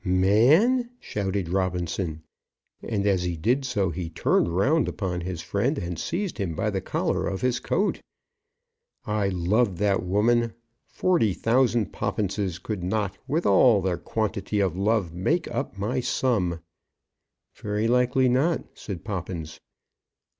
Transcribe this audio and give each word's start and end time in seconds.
"Man!" 0.03 0.89
shouted 0.99 1.49
Robinson, 1.49 2.23
and 2.81 3.05
as 3.05 3.21
he 3.21 3.37
did 3.37 3.65
so 3.65 3.91
he 3.91 4.09
turned 4.09 4.47
round 4.49 4.87
upon 4.87 5.21
his 5.21 5.41
friend 5.43 5.77
and 5.77 5.99
seized 5.99 6.39
him 6.39 6.55
by 6.55 6.71
the 6.71 6.81
collar 6.81 7.27
of 7.27 7.41
his 7.41 7.59
coat. 7.59 8.01
"I 9.05 9.27
loved 9.29 9.77
that 9.77 10.01
woman. 10.01 10.53
Forty 10.87 11.33
thousand 11.35 11.93
Poppinses 11.93 12.57
could 12.57 12.81
not, 12.83 13.19
with 13.27 13.45
all 13.45 13.79
their 13.79 13.99
quantity 13.99 14.59
of 14.59 14.75
love, 14.75 15.13
make 15.13 15.47
up 15.53 15.77
my 15.77 15.99
sum." 15.99 16.61
"Very 17.55 17.87
likely 17.87 18.27
not," 18.27 18.63
said 18.73 19.05
Poppins. 19.05 19.59